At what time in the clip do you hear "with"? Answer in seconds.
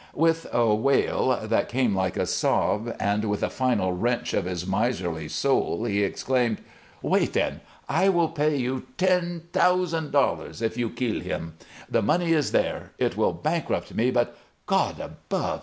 0.15-0.47, 3.25-3.43